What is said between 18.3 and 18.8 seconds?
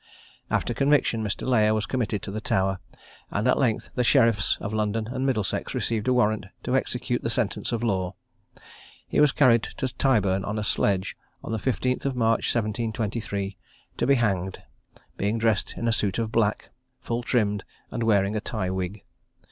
a tie